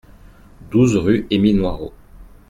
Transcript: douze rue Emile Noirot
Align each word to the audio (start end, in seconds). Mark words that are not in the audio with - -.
douze 0.71 0.95
rue 0.97 1.27
Emile 1.29 1.57
Noirot 1.57 1.93